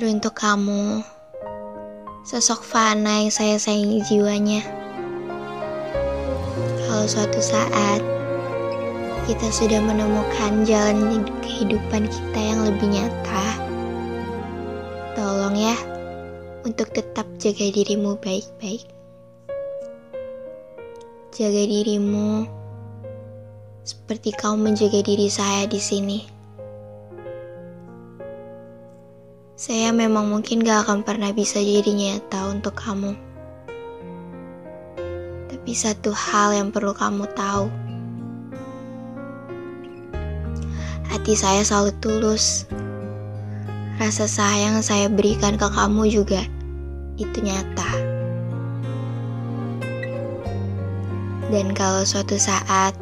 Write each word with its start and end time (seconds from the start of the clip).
Teruntuk 0.00 0.32
kamu, 0.32 1.04
sosok 2.24 2.64
Fana 2.64 3.20
yang 3.20 3.28
saya 3.28 3.60
sayangi 3.60 4.00
jiwanya. 4.00 4.64
Kalau 6.88 7.04
suatu 7.04 7.36
saat 7.36 8.00
kita 9.28 9.52
sudah 9.52 9.76
menemukan 9.84 10.64
jalan 10.64 11.28
kehidupan 11.44 12.08
kita 12.08 12.40
yang 12.40 12.64
lebih 12.64 12.96
nyata, 12.96 13.44
tolong 15.20 15.52
ya 15.52 15.76
untuk 16.64 16.96
tetap 16.96 17.28
jaga 17.36 17.68
dirimu 17.68 18.16
baik-baik. 18.24 18.88
Jaga 21.36 21.60
dirimu 21.68 22.48
seperti 23.84 24.32
kau 24.32 24.56
menjaga 24.56 25.04
diri 25.04 25.28
saya 25.28 25.68
di 25.68 25.76
sini. 25.76 26.39
Saya 29.60 29.92
memang 29.92 30.32
mungkin 30.32 30.64
gak 30.64 30.88
akan 30.88 31.04
pernah 31.04 31.36
bisa 31.36 31.60
jadi 31.60 31.92
nyata 31.92 32.48
untuk 32.48 32.80
kamu. 32.80 33.12
Tapi 35.52 35.72
satu 35.76 36.16
hal 36.16 36.56
yang 36.56 36.72
perlu 36.72 36.96
kamu 36.96 37.28
tahu. 37.36 37.68
Hati 41.12 41.36
saya 41.36 41.60
selalu 41.60 41.92
tulus. 42.00 42.64
Rasa 44.00 44.24
sayang 44.24 44.80
saya 44.80 45.12
berikan 45.12 45.60
ke 45.60 45.68
kamu 45.68 46.08
juga 46.08 46.40
itu 47.20 47.44
nyata. 47.44 47.90
Dan 51.52 51.76
kalau 51.76 52.08
suatu 52.08 52.40
saat 52.40 52.96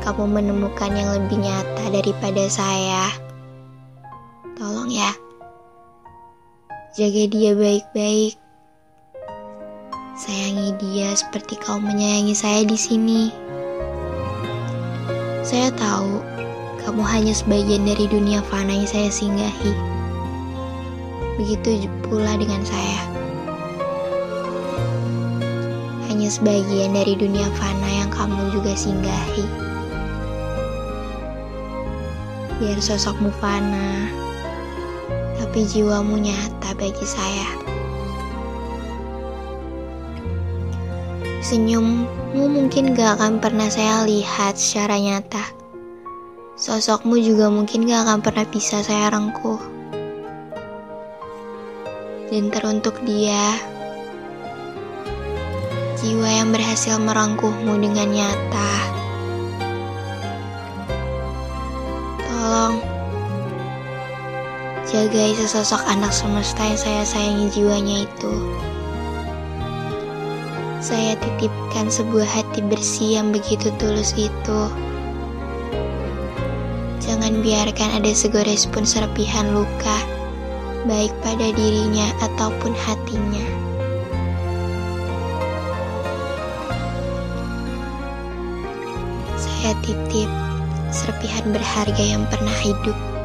kamu 0.00 0.32
menemukan 0.32 0.96
yang 0.96 1.12
lebih 1.12 1.44
nyata 1.44 1.92
daripada 1.92 2.48
saya, 2.48 3.12
tolong 4.56 4.88
ya 4.88 5.12
Jaga 6.92 7.24
dia 7.24 7.56
baik-baik. 7.56 8.36
Sayangi 10.12 10.76
dia 10.76 11.16
seperti 11.16 11.56
kau 11.56 11.80
menyayangi 11.80 12.36
saya 12.36 12.68
di 12.68 12.76
sini. 12.76 13.32
Saya 15.40 15.72
tahu 15.72 16.20
kamu 16.84 17.00
hanya 17.00 17.32
sebagian 17.32 17.88
dari 17.88 18.04
dunia 18.12 18.44
fana 18.44 18.76
yang 18.76 18.84
saya 18.84 19.08
singgahi. 19.08 19.72
Begitu 21.40 21.88
pula 22.04 22.36
dengan 22.36 22.60
saya. 22.60 23.00
Hanya 26.12 26.28
sebagian 26.28 26.92
dari 26.92 27.16
dunia 27.16 27.48
fana 27.56 27.88
yang 28.04 28.12
kamu 28.12 28.52
juga 28.52 28.76
singgahi. 28.76 29.48
Biar 32.60 32.76
sosokmu 32.84 33.32
fana, 33.40 34.12
tapi 35.52 35.68
jiwamu 35.68 36.16
nyata 36.16 36.72
bagi 36.80 37.04
saya. 37.04 37.44
Senyummu 41.44 42.48
mungkin 42.48 42.96
gak 42.96 43.20
akan 43.20 43.36
pernah 43.36 43.68
saya 43.68 44.00
lihat 44.08 44.56
secara 44.56 44.96
nyata. 44.96 45.44
Sosokmu 46.56 47.20
juga 47.20 47.52
mungkin 47.52 47.84
gak 47.84 48.00
akan 48.00 48.24
pernah 48.24 48.48
bisa 48.48 48.80
saya 48.80 49.12
rengkuh. 49.12 49.60
Dan 52.32 52.48
teruntuk 52.48 52.96
dia, 53.04 53.52
jiwa 56.00 56.32
yang 56.32 56.48
berhasil 56.48 56.96
merangkuhmu 56.96 57.76
dengan 57.76 58.08
nyata. 58.08 59.01
Jagai 64.92 65.32
sesosok 65.40 65.88
anak 65.88 66.12
semesta 66.12 66.68
yang 66.68 66.76
saya 66.76 67.00
sayangi 67.08 67.48
jiwanya 67.48 68.04
itu. 68.04 68.32
Saya 70.84 71.16
titipkan 71.16 71.88
sebuah 71.88 72.28
hati 72.28 72.60
bersih 72.60 73.16
yang 73.16 73.32
begitu 73.32 73.72
tulus 73.80 74.12
itu. 74.20 74.60
Jangan 77.00 77.40
biarkan 77.40 78.04
ada 78.04 78.12
segores 78.12 78.68
pun 78.68 78.84
serpihan 78.84 79.56
luka, 79.56 79.96
baik 80.84 81.16
pada 81.24 81.48
dirinya 81.56 82.12
ataupun 82.20 82.76
hatinya. 82.76 83.46
Saya 89.40 89.72
titip 89.80 90.28
serpihan 90.92 91.48
berharga 91.48 92.04
yang 92.04 92.28
pernah 92.28 92.52
hidup 92.60 93.21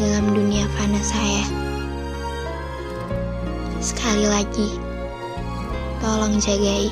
dalam 0.00 0.32
dunia 0.32 0.64
fana 0.80 0.96
saya. 1.04 1.44
Sekali 3.84 4.24
lagi, 4.24 4.80
tolong 6.00 6.40
jagai. 6.40 6.88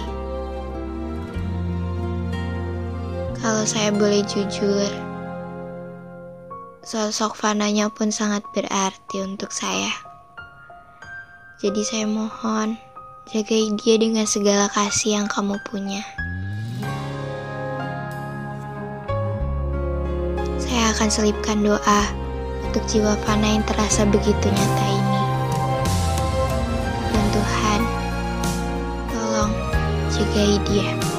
Kalau 3.41 3.64
saya 3.64 3.88
boleh 3.97 4.20
jujur, 4.28 4.92
sosok 6.84 7.32
fananya 7.32 7.88
pun 7.88 8.12
sangat 8.12 8.44
berarti 8.52 9.24
untuk 9.24 9.56
saya. 9.56 9.88
Jadi 11.64 11.80
saya 11.88 12.04
mohon, 12.04 12.76
jagai 13.32 13.72
dia 13.80 13.97
dengan 13.97 14.28
segala 14.28 14.68
kasih 14.68 15.24
yang 15.24 15.26
kamu 15.32 15.56
punya. 15.64 16.04
Saya 20.60 20.92
akan 20.92 21.08
selipkan 21.08 21.64
doa 21.64 22.28
untuk 22.68 22.84
jiwa 22.84 23.16
fana 23.24 23.56
yang 23.56 23.64
terasa 23.64 24.04
begitu 24.04 24.44
nyata 24.44 24.86
ini. 24.92 25.20
Dan 27.08 27.26
Tuhan, 27.32 27.80
tolong 29.08 29.52
jagai 30.12 30.60
dia. 30.68 31.17